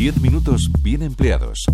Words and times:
10 0.00 0.22
minutos 0.22 0.70
bien 0.82 1.02
empleados. 1.02 1.66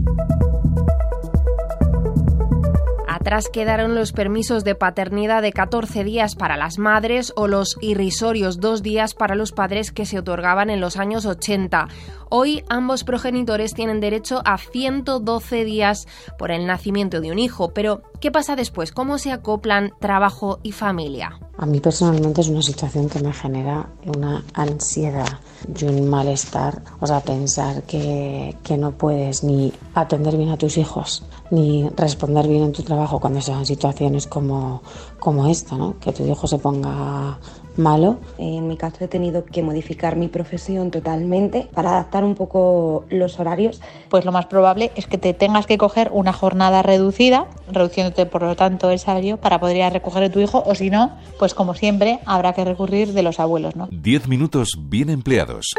Atrás 3.07 3.49
quedaron 3.53 3.95
los 3.95 4.11
permisos 4.11 4.65
de 4.65 4.75
paternidad 4.75 5.43
de 5.43 5.53
14 5.53 6.03
días 6.03 6.35
para 6.35 6.57
las 6.57 6.77
madres 6.77 7.33
o 7.37 7.47
los 7.47 7.77
irrisorios 7.81 8.59
dos 8.59 8.83
días 8.83 9.15
para 9.15 9.37
los 9.37 9.53
padres 9.53 9.93
que 9.93 10.07
se 10.07 10.19
otorgaban 10.19 10.71
en 10.71 10.81
los 10.81 10.97
años 10.97 11.25
80. 11.25 11.87
Hoy 12.29 12.65
ambos 12.69 13.05
progenitores 13.05 13.73
tienen 13.73 14.01
derecho 14.01 14.43
a 14.45 14.59
112 14.59 15.65
días 15.65 16.09
por 16.39 16.51
el 16.51 16.67
nacimiento 16.67 17.21
de 17.21 17.31
un 17.31 17.39
hijo. 17.39 17.71
Pero, 17.73 18.03
¿qué 18.21 18.33
pasa 18.33 18.57
después? 18.57 18.91
¿Cómo 18.91 19.19
se 19.19 19.31
acoplan 19.31 19.93
trabajo 20.01 20.59
y 20.65 20.73
familia? 20.73 21.39
A 21.57 21.67
mí 21.67 21.79
personalmente 21.81 22.41
es 22.41 22.49
una 22.49 22.63
situación 22.63 23.09
que 23.09 23.21
me 23.21 23.33
genera 23.33 23.89
una 24.05 24.45
ansiedad 24.55 25.39
y 25.79 25.85
un 25.85 26.09
malestar. 26.09 26.83
O 27.01 27.07
sea, 27.07 27.21
pensar 27.21 27.85
que, 27.85 28.57
que 28.65 28.77
no 28.77 28.91
puedes 28.91 29.45
ni 29.45 29.73
atender 29.95 30.37
bien 30.37 30.51
a 30.51 30.59
tus 30.59 30.79
hijos, 30.79 31.23
ni 31.53 31.89
responder 31.91 32.49
bien 32.49 32.65
en 32.65 32.73
tu 32.73 32.83
trabajo 32.83 33.21
cuando 33.21 33.41
sean 33.41 33.65
situaciones 33.65 34.27
como, 34.27 34.83
como 35.21 35.47
esta, 35.47 35.77
¿no? 35.77 35.97
Que 36.01 36.13
tu 36.13 36.27
hijo 36.27 36.47
se 36.49 36.59
ponga 36.59 37.39
malo. 37.79 38.19
En 38.39 38.69
mi 38.69 38.77
caso 38.77 39.05
he 39.05 39.09
tenido 39.09 39.45
que 39.45 39.63
modificar 39.63 40.17
mi 40.17 40.29
profesión 40.29 40.91
totalmente 40.91 41.69
para 41.75 41.91
adaptar 41.91 42.25
un 42.25 42.35
poco 42.35 43.05
los 43.11 43.39
horarios. 43.39 43.81
Pues 44.09 44.25
lo 44.25 44.33
más 44.33 44.47
probable 44.47 44.93
es 44.97 45.07
que 45.07 45.19
te 45.19 45.35
tengas 45.35 45.67
que 45.67 45.79
coger 45.79 46.11
una 46.13 46.33
jornada 46.33 46.83
reducida, 46.83 47.47
reduciéndote 47.71 48.27
por 48.27 48.43
lo 48.43 48.57
tanto 48.57 48.91
el 48.91 48.99
salario 48.99 49.37
para 49.37 49.61
poder 49.61 49.77
ir 49.77 49.83
a 49.83 49.91
recoger 49.91 50.25
a 50.25 50.31
tu 50.31 50.41
hijo 50.41 50.63
o 50.67 50.75
si 50.75 50.91
no, 50.91 51.13
pues 51.39 51.55
como 51.55 51.75
siempre 51.75 52.21
habrá 52.27 52.53
que 52.53 52.65
recurrir 52.65 53.13
de 53.13 53.23
los 53.23 53.41
abuelos, 53.41 53.77
¿no? 53.77 53.89
10 53.91 54.29
minutos 54.29 54.71
bien 54.79 55.11
empleados. 55.11 55.75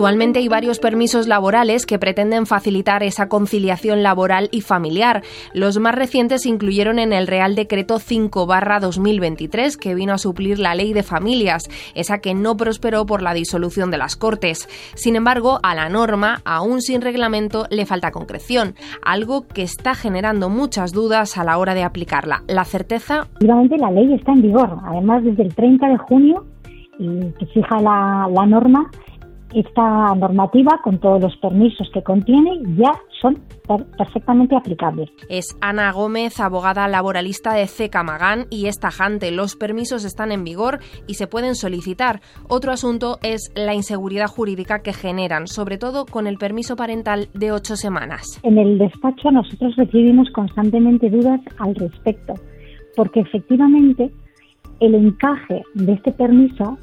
Actualmente 0.00 0.38
hay 0.38 0.48
varios 0.48 0.78
permisos 0.78 1.28
laborales 1.28 1.84
que 1.84 1.98
pretenden 1.98 2.46
facilitar 2.46 3.02
esa 3.02 3.28
conciliación 3.28 4.02
laboral 4.02 4.48
y 4.50 4.62
familiar. 4.62 5.20
Los 5.52 5.78
más 5.78 5.94
recientes 5.94 6.46
incluyeron 6.46 6.98
en 6.98 7.12
el 7.12 7.26
Real 7.26 7.54
Decreto 7.54 7.96
5-2023, 7.96 9.76
que 9.76 9.94
vino 9.94 10.14
a 10.14 10.18
suplir 10.18 10.58
la 10.58 10.74
Ley 10.74 10.94
de 10.94 11.02
Familias, 11.02 11.68
esa 11.94 12.20
que 12.20 12.32
no 12.32 12.56
prosperó 12.56 13.04
por 13.04 13.20
la 13.20 13.34
disolución 13.34 13.90
de 13.90 13.98
las 13.98 14.16
Cortes. 14.16 14.70
Sin 14.94 15.16
embargo, 15.16 15.58
a 15.62 15.74
la 15.74 15.90
norma, 15.90 16.40
aún 16.46 16.80
sin 16.80 17.02
reglamento, 17.02 17.66
le 17.68 17.84
falta 17.84 18.10
concreción, 18.10 18.76
algo 19.04 19.46
que 19.48 19.64
está 19.64 19.94
generando 19.94 20.48
muchas 20.48 20.94
dudas 20.94 21.36
a 21.36 21.44
la 21.44 21.58
hora 21.58 21.74
de 21.74 21.82
aplicarla. 21.82 22.42
La 22.48 22.64
certeza. 22.64 23.28
La 23.40 23.90
ley 23.90 24.14
está 24.14 24.32
en 24.32 24.40
vigor. 24.40 24.78
Además, 24.82 25.24
desde 25.24 25.42
el 25.42 25.54
30 25.54 25.88
de 25.88 25.98
junio, 25.98 26.46
que 26.98 27.46
fija 27.52 27.82
la 27.82 28.46
norma, 28.46 28.90
esta 29.54 30.14
normativa, 30.14 30.80
con 30.82 30.98
todos 30.98 31.22
los 31.22 31.36
permisos 31.36 31.88
que 31.92 32.02
contiene, 32.02 32.50
ya 32.76 32.92
son 33.20 33.38
perfectamente 33.96 34.56
aplicables. 34.56 35.10
Es 35.28 35.56
Ana 35.60 35.92
Gómez, 35.92 36.40
abogada 36.40 36.88
laboralista 36.88 37.54
de 37.54 37.66
CECA 37.66 38.02
Magán, 38.02 38.46
y 38.50 38.66
es 38.66 38.78
tajante. 38.78 39.30
Los 39.30 39.56
permisos 39.56 40.04
están 40.04 40.32
en 40.32 40.44
vigor 40.44 40.80
y 41.06 41.14
se 41.14 41.26
pueden 41.26 41.54
solicitar. 41.54 42.20
Otro 42.48 42.72
asunto 42.72 43.18
es 43.22 43.52
la 43.54 43.74
inseguridad 43.74 44.26
jurídica 44.26 44.82
que 44.82 44.92
generan, 44.92 45.46
sobre 45.46 45.78
todo 45.78 46.06
con 46.06 46.26
el 46.26 46.36
permiso 46.36 46.76
parental 46.76 47.28
de 47.34 47.52
ocho 47.52 47.76
semanas. 47.76 48.40
En 48.42 48.58
el 48.58 48.78
despacho 48.78 49.30
nosotros 49.30 49.74
recibimos 49.76 50.28
constantemente 50.30 51.10
dudas 51.10 51.40
al 51.58 51.74
respecto, 51.74 52.34
porque 52.96 53.20
efectivamente 53.20 54.10
el 54.80 54.94
encaje 54.94 55.62
de 55.74 55.92
este 55.92 56.10
permiso 56.12 56.78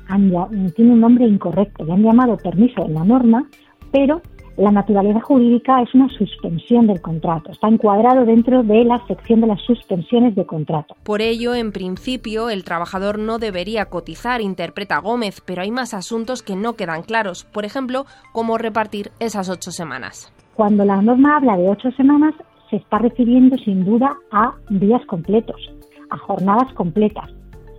tiene 0.75 0.93
un 0.93 1.01
nombre 1.01 1.25
incorrecto. 1.25 1.83
Le 1.83 1.93
han 1.93 2.03
llamado 2.03 2.37
permiso 2.37 2.85
en 2.85 2.93
la 2.93 3.03
norma, 3.03 3.49
pero 3.91 4.21
la 4.55 4.71
naturaleza 4.71 5.19
jurídica 5.21 5.81
es 5.81 5.93
una 5.93 6.07
suspensión 6.09 6.87
del 6.87 7.01
contrato. 7.01 7.51
Está 7.51 7.67
encuadrado 7.67 8.25
dentro 8.25 8.63
de 8.63 8.83
la 8.85 9.05
sección 9.07 9.41
de 9.41 9.47
las 9.47 9.61
suspensiones 9.61 10.35
de 10.35 10.45
contrato. 10.45 10.95
Por 11.03 11.21
ello, 11.21 11.53
en 11.53 11.71
principio, 11.71 12.49
el 12.49 12.63
trabajador 12.63 13.19
no 13.19 13.39
debería 13.39 13.85
cotizar, 13.85 14.41
interpreta 14.41 14.99
Gómez, 14.99 15.41
pero 15.41 15.61
hay 15.61 15.71
más 15.71 15.93
asuntos 15.93 16.41
que 16.41 16.55
no 16.55 16.73
quedan 16.73 17.03
claros. 17.03 17.45
Por 17.45 17.65
ejemplo, 17.65 18.05
cómo 18.31 18.57
repartir 18.57 19.11
esas 19.19 19.49
ocho 19.49 19.71
semanas. 19.71 20.33
Cuando 20.55 20.85
la 20.85 21.01
norma 21.01 21.37
habla 21.37 21.55
de 21.57 21.69
ocho 21.69 21.91
semanas, 21.91 22.33
se 22.69 22.77
está 22.77 22.97
refiriendo 22.97 23.57
sin 23.57 23.85
duda 23.85 24.15
a 24.31 24.53
días 24.69 25.05
completos, 25.05 25.71
a 26.09 26.17
jornadas 26.17 26.73
completas 26.73 27.36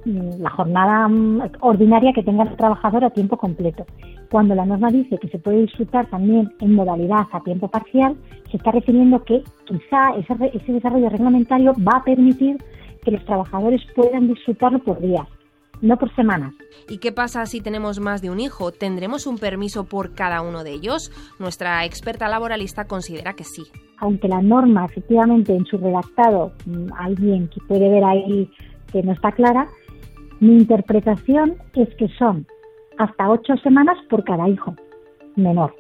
la 0.09 0.51
jornada 0.51 1.09
mm, 1.09 1.43
ordinaria 1.61 2.13
que 2.13 2.23
tenga 2.23 2.45
el 2.45 2.57
trabajador 2.57 3.05
a 3.05 3.11
tiempo 3.11 3.37
completo. 3.37 3.87
Cuando 4.31 4.55
la 4.55 4.67
norma 4.67 4.89
dice 4.91 5.19
que 5.19 5.29
se 5.29 5.39
puede 5.39 5.63
disfrutar 5.63 6.07
también 6.11 6.53
en 6.61 6.75
modalidad 6.75 7.27
a 7.33 7.41
tiempo 7.41 7.69
parcial, 7.69 8.17
se 8.51 8.57
está 8.57 8.71
refiriendo 8.73 9.23
que 9.25 9.43
quizá 9.67 10.11
ese, 10.17 10.35
ese 10.55 10.73
desarrollo 10.73 11.09
reglamentario 11.09 11.75
va 11.87 11.99
a 11.99 12.05
permitir 12.05 12.59
que 13.05 13.11
los 13.11 13.25
trabajadores 13.25 13.81
puedan 13.95 14.29
disfrutarlo 14.29 14.79
por 14.81 15.01
días, 15.01 15.27
no 15.81 15.97
por 15.97 16.15
semanas. 16.15 16.55
¿Y 16.89 16.99
qué 16.99 17.13
pasa 17.13 17.47
si 17.47 17.61
tenemos 17.61 18.01
más 18.01 18.23
de 18.23 18.31
un 18.31 18.41
hijo? 18.41 18.73
¿Tendremos 18.73 19.27
un 19.27 19.39
permiso 19.39 19.85
por 19.85 20.15
cada 20.15 20.43
uno 20.43 20.65
de 20.65 20.73
ellos? 20.73 21.11
Nuestra 21.39 21.85
experta 21.85 22.29
laboralista 22.29 22.87
considera 22.87 23.35
que 23.35 23.45
sí. 23.45 23.65
Aunque 23.99 24.29
la 24.29 24.43
norma, 24.43 24.85
efectivamente, 24.85 25.55
en 25.55 25.65
su 25.67 25.79
redactado, 25.79 26.53
mm, 26.67 26.93
alguien 26.99 27.49
que 27.49 27.61
puede 27.67 27.89
ver 27.89 28.05
ahí 28.05 28.51
que 28.93 29.03
no 29.03 29.13
está 29.13 29.33
clara, 29.33 29.69
mi 30.41 30.53
interpretación 30.57 31.57
es 31.75 31.89
que 31.97 32.09
son 32.19 32.47
hasta 32.99 33.29
ocho 33.29 33.57
semanas 33.59 33.99
por 34.09 34.25
cada 34.25 34.49
hijo 34.49 34.75
menor 35.37 35.75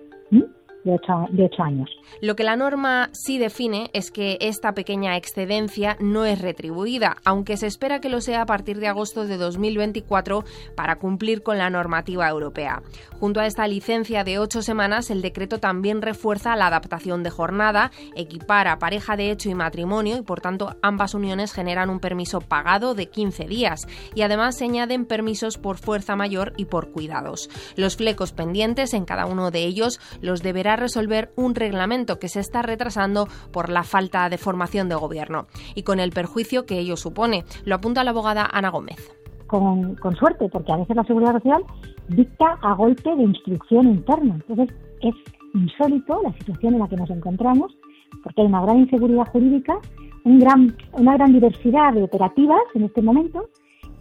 de 0.88 1.44
ocho, 1.44 1.62
años. 1.62 1.90
Lo 2.20 2.36
que 2.36 2.44
la 2.44 2.56
norma 2.56 3.10
sí 3.12 3.38
define 3.38 3.90
es 3.92 4.10
que 4.10 4.38
esta 4.40 4.72
pequeña 4.72 5.16
excedencia 5.16 5.96
no 6.00 6.24
es 6.24 6.40
retribuida, 6.40 7.16
aunque 7.24 7.56
se 7.56 7.66
espera 7.66 8.00
que 8.00 8.08
lo 8.08 8.20
sea 8.20 8.42
a 8.42 8.46
partir 8.46 8.78
de 8.78 8.88
agosto 8.88 9.26
de 9.26 9.36
2024 9.36 10.44
para 10.74 10.98
cumplir 10.98 11.42
con 11.42 11.58
la 11.58 11.70
normativa 11.70 12.28
europea. 12.28 12.82
Junto 13.20 13.40
a 13.40 13.46
esta 13.46 13.66
licencia 13.66 14.24
de 14.24 14.38
ocho 14.38 14.62
semanas, 14.62 15.10
el 15.10 15.22
decreto 15.22 15.58
también 15.58 16.02
refuerza 16.02 16.56
la 16.56 16.68
adaptación 16.68 17.22
de 17.22 17.30
jornada, 17.30 17.90
equipara 18.14 18.78
pareja 18.78 19.16
de 19.16 19.30
hecho 19.30 19.50
y 19.50 19.54
matrimonio 19.54 20.16
y 20.16 20.22
por 20.22 20.40
tanto 20.40 20.76
ambas 20.82 21.14
uniones 21.14 21.52
generan 21.52 21.90
un 21.90 22.00
permiso 22.00 22.40
pagado 22.40 22.94
de 22.94 23.06
15 23.06 23.44
días 23.44 23.86
y 24.14 24.22
además 24.22 24.56
se 24.56 24.64
añaden 24.64 25.04
permisos 25.04 25.58
por 25.58 25.76
fuerza 25.78 26.16
mayor 26.16 26.52
y 26.56 26.66
por 26.66 26.90
cuidados. 26.90 27.50
Los 27.76 27.96
flecos 27.96 28.32
pendientes 28.32 28.94
en 28.94 29.04
cada 29.04 29.26
uno 29.26 29.50
de 29.50 29.64
ellos 29.64 30.00
los 30.20 30.42
deberá 30.42 30.76
resolver 30.78 31.32
un 31.36 31.54
reglamento 31.54 32.18
que 32.18 32.28
se 32.28 32.40
está 32.40 32.62
retrasando 32.62 33.26
por 33.52 33.68
la 33.68 33.82
falta 33.82 34.28
de 34.28 34.38
formación 34.38 34.88
de 34.88 34.94
gobierno 34.94 35.46
y 35.74 35.82
con 35.82 36.00
el 36.00 36.10
perjuicio 36.10 36.66
que 36.66 36.78
ello 36.78 36.96
supone. 36.96 37.44
Lo 37.64 37.74
apunta 37.74 38.04
la 38.04 38.10
abogada 38.10 38.48
Ana 38.50 38.70
Gómez. 38.70 39.12
Con, 39.46 39.96
suerte, 40.18 40.48
porque 40.50 40.72
a 40.72 40.76
veces 40.76 40.94
la 40.94 41.04
seguridad 41.04 41.32
social 41.32 41.62
dicta 42.08 42.58
a 42.62 42.74
golpe 42.74 43.14
de 43.16 43.22
instrucción 43.22 43.88
interna. 43.88 44.34
Entonces 44.46 44.76
es 45.00 45.14
insólito 45.54 46.20
la 46.22 46.32
situación 46.34 46.74
en 46.74 46.80
la 46.80 46.88
que 46.88 46.96
nos 46.96 47.08
encontramos, 47.10 47.74
porque 48.22 48.42
hay 48.42 48.46
una 48.46 48.62
gran 48.62 48.80
inseguridad 48.80 49.26
jurídica, 49.32 49.78
un 50.24 50.38
gran, 50.38 50.76
una 50.92 51.14
gran 51.14 51.32
diversidad 51.32 51.94
de 51.94 52.02
operativas 52.02 52.60
en 52.74 52.84
este 52.84 53.00
momento, 53.00 53.48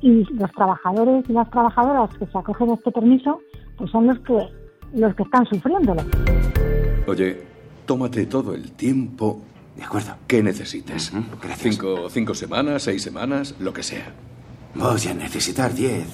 y 0.01 0.23
los 0.33 0.51
trabajadores 0.51 1.29
y 1.29 1.33
las 1.33 1.49
trabajadoras 1.49 2.09
que 2.17 2.25
se 2.25 2.37
acogen 2.37 2.69
a 2.69 2.73
este 2.75 2.91
permiso 2.91 3.39
pues 3.77 3.89
son 3.91 4.07
los 4.07 4.19
que 4.19 4.37
los 4.93 5.13
que 5.15 5.23
están 5.23 5.45
sufriéndolo. 5.45 6.01
Oye, 7.07 7.41
tómate 7.85 8.25
todo 8.27 8.53
el 8.53 8.71
tiempo. 8.73 9.41
De 9.75 9.83
acuerdo. 9.83 10.15
Que 10.27 10.43
necesites. 10.43 11.11
Gracias. 11.41 11.75
Cinco, 11.75 12.09
cinco 12.09 12.33
semanas, 12.33 12.83
seis 12.83 13.01
semanas, 13.01 13.55
lo 13.59 13.73
que 13.73 13.83
sea. 13.83 14.13
Voy 14.75 15.01
a 15.07 15.13
necesitar 15.13 15.73
diez 15.73 16.07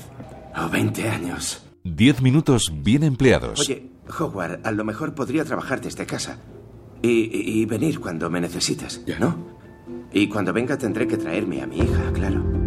o 0.56 0.70
veinte 0.70 1.10
años. 1.10 1.66
Diez 1.84 2.22
minutos 2.22 2.72
bien 2.74 3.04
empleados. 3.04 3.62
Oye, 3.62 3.90
Howard, 4.20 4.62
a 4.64 4.72
lo 4.72 4.84
mejor 4.86 5.16
podría 5.16 5.44
trabajar 5.44 5.82
desde 5.82 6.06
casa. 6.06 6.38
Y, 7.02 7.10
y 7.62 7.66
venir 7.66 8.00
cuando 8.00 8.30
me 8.30 8.40
necesites, 8.40 9.04
¿Ya? 9.06 9.20
¿no? 9.20 9.36
Y 10.14 10.30
cuando 10.30 10.54
venga 10.54 10.78
tendré 10.78 11.08
que 11.08 11.18
traerme 11.18 11.62
a 11.62 11.68
mi 11.68 11.80
hija, 11.80 12.12
claro. 12.14 12.63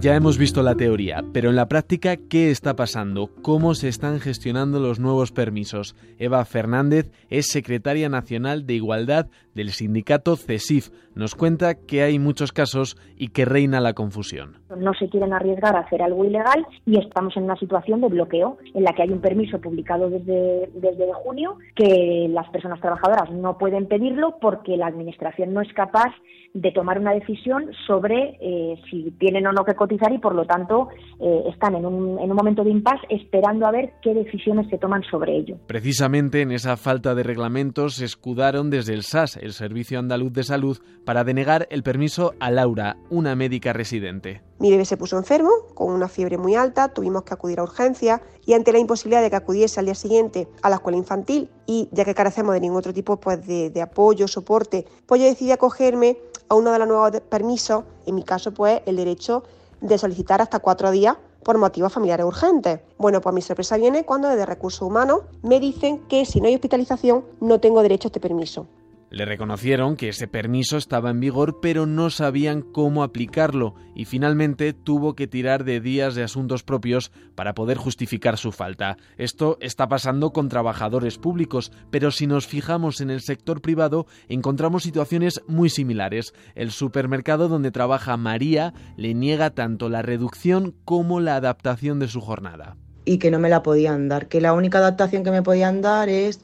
Ya 0.00 0.14
hemos 0.14 0.38
visto 0.38 0.62
la 0.62 0.76
teoría, 0.76 1.24
pero 1.32 1.50
en 1.50 1.56
la 1.56 1.66
práctica, 1.66 2.16
¿qué 2.16 2.52
está 2.52 2.76
pasando? 2.76 3.32
¿Cómo 3.42 3.74
se 3.74 3.88
están 3.88 4.20
gestionando 4.20 4.78
los 4.78 5.00
nuevos 5.00 5.32
permisos? 5.32 5.96
Eva 6.20 6.44
Fernández 6.44 7.10
es 7.30 7.48
secretaria 7.48 8.08
nacional 8.08 8.64
de 8.64 8.74
Igualdad 8.74 9.26
del 9.56 9.72
sindicato 9.72 10.36
CESIF. 10.36 10.90
Nos 11.18 11.34
cuenta 11.34 11.74
que 11.74 12.02
hay 12.02 12.20
muchos 12.20 12.52
casos 12.52 12.96
y 13.16 13.28
que 13.28 13.44
reina 13.44 13.80
la 13.80 13.92
confusión. 13.92 14.56
No 14.76 14.94
se 14.94 15.08
quieren 15.08 15.32
arriesgar 15.32 15.74
a 15.74 15.80
hacer 15.80 16.00
algo 16.00 16.24
ilegal 16.24 16.64
y 16.86 16.96
estamos 16.98 17.36
en 17.36 17.42
una 17.42 17.56
situación 17.56 18.00
de 18.00 18.08
bloqueo 18.08 18.58
en 18.72 18.84
la 18.84 18.92
que 18.92 19.02
hay 19.02 19.10
un 19.10 19.20
permiso 19.20 19.60
publicado 19.60 20.08
desde, 20.08 20.70
desde 20.74 21.12
junio 21.14 21.56
que 21.74 22.28
las 22.30 22.48
personas 22.50 22.80
trabajadoras 22.80 23.32
no 23.32 23.58
pueden 23.58 23.86
pedirlo 23.86 24.36
porque 24.40 24.76
la 24.76 24.86
Administración 24.86 25.52
no 25.52 25.60
es 25.60 25.72
capaz 25.72 26.14
de 26.54 26.72
tomar 26.72 26.98
una 26.98 27.12
decisión 27.12 27.70
sobre 27.86 28.38
eh, 28.40 28.80
si 28.90 29.10
tienen 29.18 29.46
o 29.46 29.52
no 29.52 29.64
que 29.64 29.74
cotizar 29.74 30.12
y 30.12 30.18
por 30.18 30.34
lo 30.34 30.46
tanto 30.46 30.88
eh, 31.20 31.44
están 31.52 31.74
en 31.74 31.84
un, 31.84 32.18
en 32.18 32.30
un 32.30 32.36
momento 32.36 32.64
de 32.64 32.70
impasse 32.70 33.06
esperando 33.10 33.66
a 33.66 33.70
ver 33.70 33.92
qué 34.02 34.14
decisiones 34.14 34.68
se 34.70 34.78
toman 34.78 35.02
sobre 35.10 35.36
ello. 35.36 35.56
Precisamente 35.66 36.40
en 36.42 36.52
esa 36.52 36.76
falta 36.76 37.14
de 37.14 37.22
reglamentos 37.22 37.96
se 37.96 38.04
escudaron 38.04 38.70
desde 38.70 38.94
el 38.94 39.02
SAS, 39.02 39.36
el 39.36 39.52
Servicio 39.52 39.98
Andaluz 39.98 40.32
de 40.32 40.44
Salud, 40.44 40.78
para 41.08 41.24
denegar 41.24 41.66
el 41.70 41.82
permiso 41.82 42.34
a 42.38 42.50
Laura, 42.50 42.98
una 43.08 43.34
médica 43.34 43.72
residente. 43.72 44.42
Mi 44.58 44.70
bebé 44.70 44.84
se 44.84 44.98
puso 44.98 45.16
enfermo, 45.16 45.48
con 45.72 45.90
una 45.94 46.06
fiebre 46.06 46.36
muy 46.36 46.54
alta, 46.54 46.92
tuvimos 46.92 47.22
que 47.22 47.32
acudir 47.32 47.60
a 47.60 47.62
urgencias 47.62 48.20
y 48.44 48.52
ante 48.52 48.72
la 48.72 48.78
imposibilidad 48.78 49.22
de 49.22 49.30
que 49.30 49.36
acudiese 49.36 49.80
al 49.80 49.86
día 49.86 49.94
siguiente 49.94 50.48
a 50.60 50.68
la 50.68 50.76
escuela 50.76 50.98
infantil 50.98 51.48
y 51.64 51.88
ya 51.92 52.04
que 52.04 52.14
carecemos 52.14 52.52
de 52.52 52.60
ningún 52.60 52.76
otro 52.76 52.92
tipo 52.92 53.16
pues, 53.18 53.46
de, 53.46 53.70
de 53.70 53.80
apoyo, 53.80 54.28
soporte, 54.28 54.84
pues 55.06 55.22
yo 55.22 55.26
decidí 55.26 55.50
acogerme 55.50 56.18
a 56.50 56.54
uno 56.54 56.72
de 56.72 56.78
los 56.78 56.86
nuevos 56.86 57.18
permisos, 57.22 57.84
en 58.04 58.14
mi 58.14 58.22
caso 58.22 58.52
pues 58.52 58.82
el 58.84 58.96
derecho 58.96 59.44
de 59.80 59.96
solicitar 59.96 60.42
hasta 60.42 60.58
cuatro 60.58 60.90
días 60.90 61.16
por 61.42 61.56
motivos 61.56 61.90
familiares 61.90 62.26
urgentes. 62.26 62.80
Bueno, 62.98 63.22
pues 63.22 63.34
mi 63.34 63.40
sorpresa 63.40 63.78
viene 63.78 64.04
cuando 64.04 64.28
desde 64.28 64.44
Recursos 64.44 64.82
Humanos 64.82 65.22
me 65.42 65.58
dicen 65.58 66.00
que 66.00 66.26
si 66.26 66.42
no 66.42 66.48
hay 66.48 66.54
hospitalización 66.56 67.24
no 67.40 67.60
tengo 67.60 67.80
derecho 67.80 68.08
a 68.08 68.10
este 68.10 68.20
permiso. 68.20 68.66
Le 69.10 69.24
reconocieron 69.24 69.96
que 69.96 70.10
ese 70.10 70.28
permiso 70.28 70.76
estaba 70.76 71.10
en 71.10 71.20
vigor, 71.20 71.60
pero 71.62 71.86
no 71.86 72.10
sabían 72.10 72.60
cómo 72.60 73.02
aplicarlo 73.02 73.74
y 73.94 74.04
finalmente 74.04 74.74
tuvo 74.74 75.14
que 75.14 75.26
tirar 75.26 75.64
de 75.64 75.80
días 75.80 76.14
de 76.14 76.22
asuntos 76.22 76.62
propios 76.62 77.10
para 77.34 77.54
poder 77.54 77.78
justificar 77.78 78.36
su 78.36 78.52
falta. 78.52 78.98
Esto 79.16 79.56
está 79.60 79.88
pasando 79.88 80.30
con 80.30 80.50
trabajadores 80.50 81.16
públicos, 81.16 81.72
pero 81.90 82.10
si 82.10 82.26
nos 82.26 82.46
fijamos 82.46 83.00
en 83.00 83.08
el 83.08 83.22
sector 83.22 83.62
privado 83.62 84.06
encontramos 84.28 84.82
situaciones 84.82 85.42
muy 85.46 85.70
similares. 85.70 86.34
El 86.54 86.70
supermercado 86.70 87.48
donde 87.48 87.70
trabaja 87.70 88.16
María 88.18 88.74
le 88.96 89.14
niega 89.14 89.50
tanto 89.50 89.88
la 89.88 90.02
reducción 90.02 90.74
como 90.84 91.20
la 91.20 91.36
adaptación 91.36 91.98
de 91.98 92.08
su 92.08 92.20
jornada. 92.20 92.76
Y 93.06 93.18
que 93.18 93.30
no 93.30 93.38
me 93.38 93.48
la 93.48 93.62
podían 93.62 94.08
dar, 94.08 94.28
que 94.28 94.42
la 94.42 94.52
única 94.52 94.78
adaptación 94.78 95.24
que 95.24 95.30
me 95.30 95.42
podían 95.42 95.80
dar 95.80 96.10
es 96.10 96.42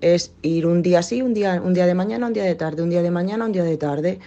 es 0.00 0.34
ir 0.42 0.66
un 0.66 0.82
día 0.82 1.02
sí, 1.02 1.22
un 1.22 1.34
día, 1.34 1.60
un 1.64 1.74
día 1.74 1.86
de 1.86 1.94
mañana, 1.94 2.26
un 2.26 2.32
día 2.32 2.44
de 2.44 2.54
tarde, 2.54 2.82
un 2.82 2.90
día 2.90 3.02
de 3.02 3.10
mañana, 3.10 3.44
un 3.44 3.52
día 3.52 3.64
de 3.64 3.76
tarde. 3.76 4.18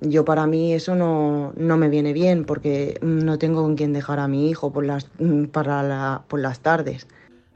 Yo 0.00 0.24
para 0.24 0.46
mí 0.46 0.72
eso 0.72 0.94
no, 0.94 1.52
no 1.56 1.76
me 1.76 1.88
viene 1.88 2.12
bien 2.12 2.44
porque 2.44 2.98
no 3.02 3.38
tengo 3.38 3.62
con 3.62 3.74
quién 3.74 3.92
dejar 3.92 4.20
a 4.20 4.28
mi 4.28 4.48
hijo 4.48 4.72
por 4.72 4.86
las, 4.86 5.10
para 5.52 5.82
la, 5.82 6.22
por 6.28 6.40
las 6.40 6.60
tardes. 6.60 7.08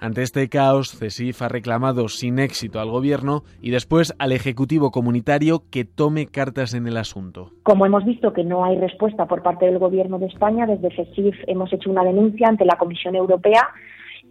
Ante 0.02 0.22
este 0.22 0.48
caos, 0.48 0.98
CESIF 0.98 1.42
ha 1.42 1.48
reclamado 1.48 2.08
sin 2.08 2.40
éxito 2.40 2.80
al 2.80 2.90
Gobierno 2.90 3.44
y 3.60 3.70
después 3.70 4.12
al 4.18 4.32
Ejecutivo 4.32 4.90
Comunitario 4.90 5.62
que 5.70 5.84
tome 5.84 6.26
cartas 6.26 6.75
en 6.75 6.88
el 6.88 6.96
asunto. 6.96 7.52
Como 7.62 7.86
hemos 7.86 8.04
visto 8.04 8.32
que 8.32 8.42
no 8.42 8.64
hay 8.64 8.76
respuesta 8.78 9.26
por 9.26 9.44
parte 9.44 9.66
del 9.66 9.78
Gobierno 9.78 10.18
de 10.18 10.26
España, 10.26 10.66
desde 10.66 10.90
CESIF 10.90 11.36
hemos 11.46 11.72
hecho 11.72 11.88
una 11.88 12.02
denuncia 12.02 12.48
ante 12.48 12.64
la 12.64 12.76
Comisión 12.78 13.14
Europea 13.14 13.68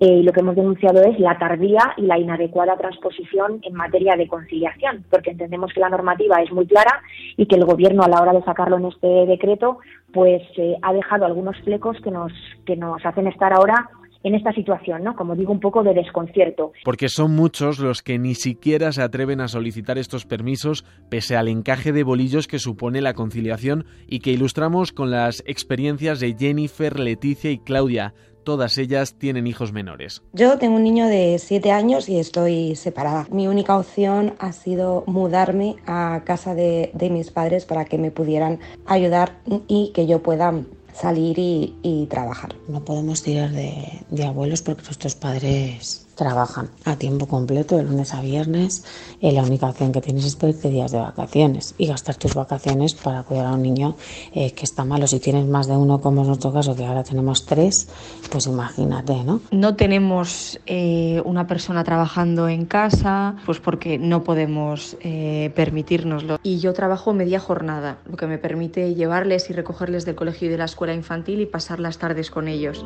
eh, 0.04 0.24
lo 0.24 0.34
que 0.34 0.40
hemos 0.40 0.56
denunciado 0.56 1.04
es 1.04 1.20
la 1.20 1.38
tardía 1.38 1.94
y 1.96 2.02
la 2.02 2.18
inadecuada 2.18 2.76
transposición 2.76 3.60
en 3.62 3.76
materia 3.76 4.16
de 4.16 4.28
conciliación, 4.28 5.06
porque 5.12 5.30
entendemos 5.30 5.72
que 5.74 5.80
la 5.80 5.90
normativa 5.90 6.42
es 6.42 6.52
muy 6.52 6.66
clara 6.66 7.04
y 7.38 7.46
que 7.46 7.56
el 7.56 7.66
Gobierno 7.66 8.02
a 8.02 8.10
la 8.10 8.20
hora 8.20 8.34
de 8.34 8.42
sacarlo 8.42 8.78
en 8.78 8.88
este 8.88 9.08
decreto, 9.28 9.78
pues 10.12 10.42
eh, 10.58 10.76
ha 10.82 10.92
dejado 10.92 11.26
algunos 11.26 11.56
flecos 11.64 11.98
que 12.04 12.10
nos 12.10 12.34
que 12.66 12.76
nos 12.76 13.06
hacen 13.06 13.28
estar 13.28 13.54
ahora 13.54 13.92
en 14.24 14.36
esta 14.36 14.52
situación, 14.54 15.04
¿no? 15.04 15.16
Como 15.16 15.36
digo, 15.36 15.52
un 15.52 15.60
poco 15.60 15.84
de 15.84 15.94
desconcierto. 15.94 16.74
Porque 16.84 17.10
son 17.10 17.36
muchos 17.36 17.80
los 17.80 18.02
que 18.02 18.20
ni 18.20 18.36
siquiera 18.36 18.92
se 18.92 19.02
atreven 19.02 19.42
a 19.42 19.48
solicitar 19.48 19.98
estos 19.98 20.26
permisos 20.26 20.84
pese 21.10 21.36
al 21.36 21.48
encaje 21.48 21.92
de 21.92 22.04
bolillos 22.04 22.48
que 22.48 22.60
supone 22.60 23.02
la 23.02 23.14
conciliación 23.14 23.86
y 24.08 24.20
que 24.20 24.32
ilustramos 24.32 24.92
con 24.92 25.12
las 25.12 25.44
experiencias 25.48 26.20
de 26.20 26.36
Jennifer, 26.38 27.00
Leticia 27.00 27.52
y 27.52 27.60
Claudia, 27.60 28.14
todas 28.44 28.78
ellas 28.78 29.14
tienen 29.14 29.48
hijos 29.48 29.72
menores. 29.72 30.22
Yo 30.34 30.58
tengo 30.58 30.76
un 30.76 30.84
niño 30.84 31.08
de 31.08 31.38
7 31.40 31.72
años 31.72 32.10
y 32.10 32.20
estoy 32.20 32.76
separada. 32.76 33.28
Mi 33.32 33.48
única 33.48 33.78
opción 33.78 34.34
ha 34.40 34.52
sido 34.54 35.04
mudarme 35.08 35.76
a 35.86 36.22
casa 36.26 36.56
de, 36.56 36.92
de 36.94 37.10
mis 37.10 37.32
padres 37.32 37.66
para 37.66 37.86
que 37.86 37.98
me 37.98 38.12
pudieran 38.12 38.60
ayudar 38.86 39.40
y 39.68 39.92
que 39.94 40.08
yo 40.08 40.22
pueda 40.22 40.54
salir 40.94 41.40
y, 41.40 41.76
y 41.82 42.06
trabajar. 42.08 42.56
No 42.68 42.84
podemos 42.84 43.24
tirar 43.24 43.52
de, 43.52 44.02
de 44.10 44.26
abuelos 44.26 44.62
porque 44.62 44.84
nuestros 44.84 45.16
padres 45.16 46.06
trabajan 46.22 46.70
a 46.86 46.98
tiempo 46.98 47.26
completo 47.26 47.78
de 47.78 47.84
lunes 47.84 48.14
a 48.14 48.22
viernes 48.22 48.86
y 49.20 49.32
la 49.32 49.42
única 49.42 49.66
opción 49.66 49.92
que 49.92 50.02
tienes 50.02 50.24
es 50.24 50.36
pedirte 50.36 50.70
días 50.70 50.92
de 50.92 51.00
vacaciones 51.00 51.74
y 51.80 51.88
gastar 51.88 52.14
tus 52.16 52.36
vacaciones 52.36 52.94
para 52.94 53.24
cuidar 53.24 53.48
a 53.48 53.54
un 53.54 53.64
niño 53.64 53.96
eh, 54.36 54.52
que 54.52 54.64
está 54.64 54.86
malo. 54.86 55.08
Si 55.08 55.20
tienes 55.20 55.48
más 55.48 55.66
de 55.66 55.76
uno, 55.76 56.00
como 56.00 56.22
es 56.22 56.28
nuestro 56.28 56.54
caso, 56.54 56.76
que 56.76 56.86
ahora 56.86 57.04
tenemos 57.04 57.48
tres, 57.48 57.90
pues 58.32 58.46
imagínate, 58.46 59.24
¿no? 59.24 59.42
No 59.50 59.76
tenemos 59.76 60.60
eh, 60.68 61.24
una 61.26 61.48
persona 61.48 61.84
trabajando 61.84 62.48
en 62.48 62.68
casa, 62.68 63.38
pues 63.48 63.60
porque 63.60 63.98
no 63.98 64.24
podemos 64.24 64.98
eh, 65.02 65.52
permitirnoslo. 65.56 66.38
Y 66.44 66.60
yo 66.60 66.74
trabajo 66.74 67.14
media 67.14 67.40
jornada, 67.40 67.98
lo 68.06 68.16
que 68.16 68.28
me 68.28 68.38
permite 68.38 68.94
llevarles 68.94 69.50
y 69.50 69.54
recogerles 69.54 70.06
del 70.06 70.14
colegio 70.14 70.50
y 70.50 70.52
de 70.52 70.60
la 70.60 70.66
escuela 70.66 70.94
infantil 70.94 71.42
y 71.42 71.48
pasar 71.48 71.80
las 71.80 71.98
tardes 71.98 72.30
con 72.30 72.48
ellos. 72.48 72.86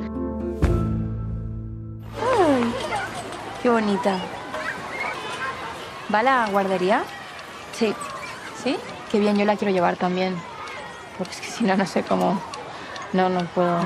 Qué 3.65 3.71
bonita. 3.71 4.19
¿Va 6.13 6.19
a 6.19 6.21
la 6.21 6.49
guardería? 6.51 7.03
Sí. 7.73 7.95
¿Sí? 8.63 8.77
Qué 9.11 9.19
bien, 9.19 9.35
yo 9.39 9.43
la 9.43 9.55
quiero 9.55 9.73
llevar 9.73 9.95
también. 9.95 10.35
Porque 11.17 11.33
es 11.33 11.41
que 11.41 11.47
si 11.47 11.63
no, 11.63 11.75
no 11.75 11.87
sé 11.87 12.03
cómo. 12.03 12.39
No, 13.11 13.27
no 13.27 13.43
puedo. 13.55 13.79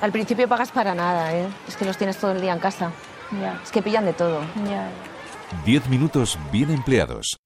Al 0.00 0.12
principio 0.12 0.48
pagas 0.48 0.70
para 0.70 0.94
nada, 0.94 1.30
¿eh? 1.34 1.46
Es 1.68 1.76
que 1.76 1.84
los 1.84 1.98
tienes 1.98 2.16
todo 2.16 2.32
el 2.32 2.40
día 2.40 2.54
en 2.54 2.58
casa. 2.58 2.90
Ya. 3.38 3.60
Es 3.62 3.70
que 3.70 3.82
pillan 3.82 4.06
de 4.06 4.14
todo. 4.14 4.40
Ya. 4.66 4.88
Diez 5.66 5.86
minutos 5.90 6.38
bien 6.50 6.70
empleados. 6.70 7.36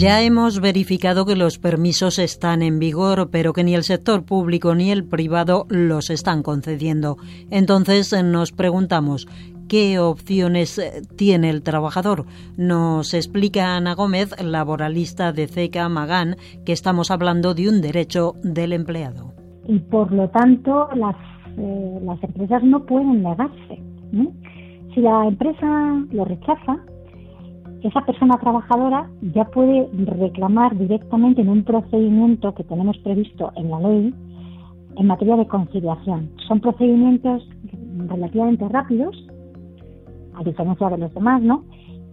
Ya 0.00 0.22
hemos 0.22 0.62
verificado 0.62 1.26
que 1.26 1.36
los 1.36 1.58
permisos 1.58 2.18
están 2.18 2.62
en 2.62 2.78
vigor, 2.78 3.28
pero 3.30 3.52
que 3.52 3.62
ni 3.64 3.74
el 3.74 3.82
sector 3.82 4.24
público 4.24 4.74
ni 4.74 4.90
el 4.90 5.04
privado 5.04 5.66
los 5.68 6.08
están 6.08 6.42
concediendo. 6.42 7.18
Entonces 7.50 8.10
nos 8.24 8.50
preguntamos, 8.50 9.28
¿qué 9.68 9.98
opciones 9.98 10.80
tiene 11.16 11.50
el 11.50 11.62
trabajador? 11.62 12.24
Nos 12.56 13.12
explica 13.12 13.76
Ana 13.76 13.94
Gómez, 13.94 14.34
laboralista 14.42 15.34
de 15.34 15.48
CECA 15.48 15.86
Magán, 15.90 16.36
que 16.64 16.72
estamos 16.72 17.10
hablando 17.10 17.52
de 17.52 17.68
un 17.68 17.82
derecho 17.82 18.36
del 18.42 18.72
empleado. 18.72 19.34
Y 19.68 19.80
por 19.80 20.10
lo 20.12 20.30
tanto, 20.30 20.88
las, 20.94 21.16
eh, 21.58 22.00
las 22.02 22.24
empresas 22.24 22.62
no 22.62 22.86
pueden 22.86 23.22
negarse. 23.22 23.82
Si 24.94 25.00
la 25.02 25.26
empresa 25.26 26.06
lo 26.10 26.24
rechaza, 26.24 26.78
esa 27.82 28.04
persona 28.04 28.38
trabajadora 28.38 29.08
ya 29.22 29.44
puede 29.46 29.88
reclamar 29.92 30.76
directamente 30.76 31.40
en 31.40 31.48
un 31.48 31.64
procedimiento 31.64 32.54
que 32.54 32.64
tenemos 32.64 32.98
previsto 32.98 33.52
en 33.56 33.70
la 33.70 33.80
ley 33.80 34.14
en 34.96 35.06
materia 35.06 35.36
de 35.36 35.46
conciliación. 35.46 36.30
Son 36.46 36.60
procedimientos 36.60 37.48
relativamente 38.08 38.68
rápidos, 38.68 39.16
a 40.34 40.44
diferencia 40.44 40.88
de 40.90 40.98
los 40.98 41.14
demás, 41.14 41.42
¿no? 41.42 41.64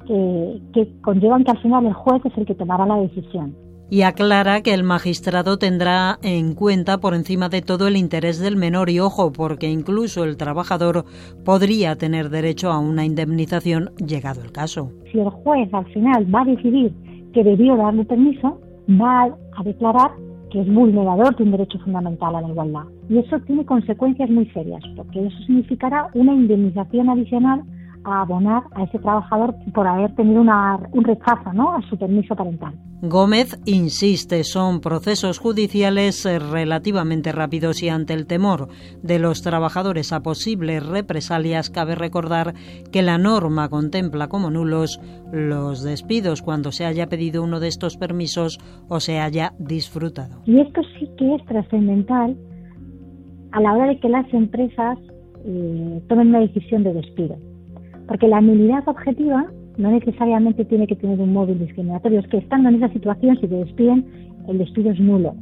Que, 0.06 0.62
que 0.74 1.02
conllevan 1.02 1.44
que 1.44 1.52
al 1.52 1.62
final 1.62 1.86
el 1.86 1.94
juez 1.94 2.26
es 2.26 2.38
el 2.38 2.46
que 2.46 2.56
tomará 2.56 2.86
la 2.86 2.98
decisión 2.98 3.67
y 3.90 4.02
aclara 4.02 4.62
que 4.62 4.74
el 4.74 4.84
magistrado 4.84 5.58
tendrá 5.58 6.20
en 6.22 6.54
cuenta 6.54 6.98
por 6.98 7.14
encima 7.14 7.50
de 7.50 7.62
todo 7.62 7.88
el 7.88 7.98
interés 7.98 8.40
del 8.40 8.58
menor 8.58 8.90
y 8.90 9.00
ojo, 9.00 9.32
porque 9.32 9.70
incluso 9.70 10.24
el 10.24 10.38
trabajador 10.38 11.06
podría 11.46 11.96
tener 11.96 12.30
derecho 12.30 12.72
a 12.72 12.80
una 12.80 13.06
indemnización 13.06 13.92
llegado 13.98 14.42
el 14.42 14.52
caso. 14.52 14.92
Si 15.12 15.20
el 15.20 15.30
juez 15.30 15.74
al 15.74 15.86
final 15.94 16.34
va 16.34 16.42
a 16.42 16.46
decidir 16.46 16.92
que 17.34 17.44
debió 17.44 17.78
darle 17.78 18.04
permiso, 18.06 18.60
va 18.90 19.26
a 19.26 19.64
declarar 19.64 20.12
que 20.52 20.62
es 20.62 20.74
vulnerador 20.74 21.36
de 21.36 21.44
un 21.44 21.52
derecho 21.52 21.80
fundamental 21.80 22.36
a 22.36 22.42
la 22.42 22.50
igualdad. 22.50 22.84
Y 23.10 23.18
eso 23.18 23.40
tiene 23.42 23.66
consecuencias 23.66 24.30
muy 24.30 24.46
serias, 24.48 24.82
porque 24.96 25.26
eso 25.26 25.38
significará 25.46 26.10
una 26.14 26.34
indemnización 26.34 27.10
adicional 27.10 27.64
a 28.08 28.22
abonar 28.22 28.64
a 28.76 28.84
ese 28.84 29.00
trabajador 29.00 29.56
por 29.74 29.88
haber 29.88 30.14
tenido 30.16 30.42
una, 30.42 30.80
un 30.92 31.04
rechazo 31.04 31.54
¿no? 31.54 31.74
a 31.74 31.82
su 31.90 31.98
permiso 31.98 32.36
parental. 32.36 32.74
Gómez 33.02 33.60
insiste, 33.66 34.44
son 34.44 34.82
procesos 34.82 35.38
judiciales 35.38 36.26
eh, 36.26 36.40
relativamente 36.40 37.32
rápidos 37.32 37.84
y 37.84 37.90
ante 37.90 38.14
el 38.14 38.26
temor 38.26 38.70
de 39.04 39.20
los 39.20 39.44
trabajadores 39.44 40.12
a 40.14 40.22
posibles 40.22 40.84
represalias, 40.86 41.70
cabe 41.70 41.94
recordar 41.94 42.54
que 42.92 43.04
la 43.04 43.20
norma 43.20 43.70
contempla 43.70 44.28
como 44.28 44.50
nulos 44.50 45.00
los 45.32 45.84
despidos 45.84 46.42
cuando 46.42 46.72
se 46.72 46.86
haya 46.86 47.08
pedido 47.08 47.44
uno 47.44 47.60
de 47.60 47.68
estos 47.68 47.98
permisos 47.98 48.58
o 48.88 49.00
se 49.00 49.20
haya 49.20 49.54
disfrutado. 49.60 50.42
Y 50.46 50.60
esto 50.60 50.82
sí 50.98 51.08
que 51.18 51.36
es 51.36 51.46
trascendental 51.46 52.36
a 53.52 53.62
la 53.62 53.74
hora 53.74 53.88
de 53.88 54.00
que 54.00 54.10
las 54.10 54.32
empresas 54.34 54.98
eh, 55.46 56.02
tomen 56.08 56.30
una 56.30 56.40
decisión 56.40 56.84
de 56.84 56.94
despido. 56.94 57.38
Porque 58.08 58.28
la 58.28 58.42
nulidad 58.42 58.88
objetiva 58.88 59.46
no 59.78 59.92
necesariamente 59.92 60.66
tiene 60.66 60.88
que 60.88 60.96
tener 60.96 61.20
un 61.20 61.34
móvil 61.34 61.60
discriminatorio, 61.60 62.20
es 62.20 62.28
que 62.28 62.38
estando 62.38 62.70
en 62.70 62.76
esa 62.76 62.92
situación, 62.92 63.38
si 63.40 63.48
te 63.48 63.56
despiden, 63.56 64.06
el 64.48 64.58
despido 64.58 64.92
es 64.92 65.00
nulo. 65.00 65.36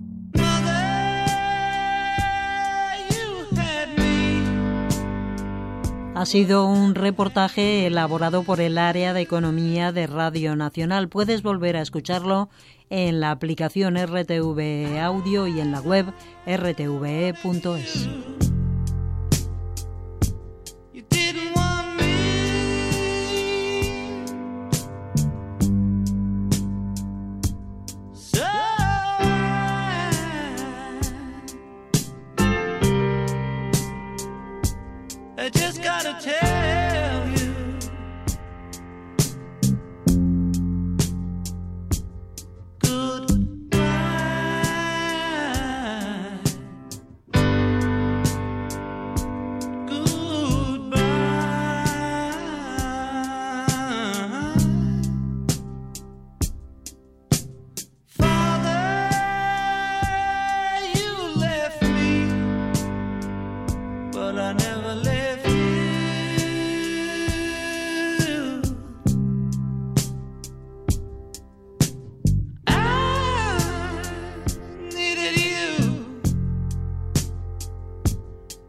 Ha 6.15 6.25
sido 6.25 6.65
un 6.65 6.95
reportaje 6.95 7.87
elaborado 7.87 8.43
por 8.43 8.61
el 8.61 8.77
área 8.77 9.13
de 9.13 9.19
economía 9.19 9.91
de 9.91 10.07
Radio 10.07 10.55
Nacional. 10.55 11.09
Puedes 11.09 11.43
volver 11.43 11.75
a 11.75 11.81
escucharlo 11.81 12.47
en 12.89 13.19
la 13.19 13.31
aplicación 13.31 13.97
RTV 13.97 14.97
Audio 15.01 15.45
y 15.47 15.59
en 15.59 15.73
la 15.73 15.81
web 15.81 16.05
rtve.es. 16.47 18.09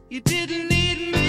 You 0.08 0.20
didn't 0.20 0.68
need 0.68 1.12
me. 1.12 1.25